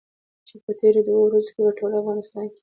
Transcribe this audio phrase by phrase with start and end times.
[0.47, 2.59] چې په تېرو دوو ورځو کې په ټول افغانستان کې.